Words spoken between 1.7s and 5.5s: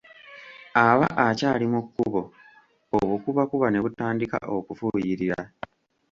mu kkubo, obukubakuba ne butandika okufuuyirira.